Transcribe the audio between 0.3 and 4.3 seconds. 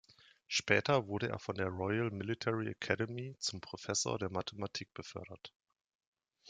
Später wurde er von der Royal Military Academy zum Professor